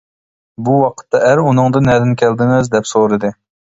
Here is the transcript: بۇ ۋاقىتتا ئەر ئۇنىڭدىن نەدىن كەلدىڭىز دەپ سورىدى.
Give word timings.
بۇ 0.69 0.77
ۋاقىتتا 0.83 1.21
ئەر 1.27 1.41
ئۇنىڭدىن 1.43 1.87
نەدىن 1.91 2.17
كەلدىڭىز 2.23 2.73
دەپ 2.77 2.91
سورىدى. 2.93 3.33